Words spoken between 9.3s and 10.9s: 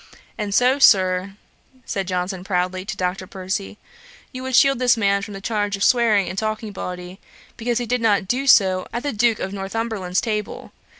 of Northumberland's table.